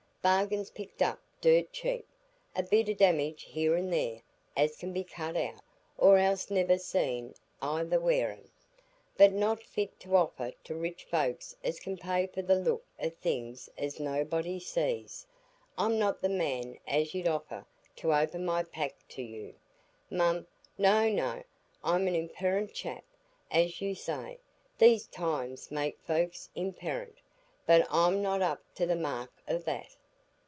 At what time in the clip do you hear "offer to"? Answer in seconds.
10.15-10.75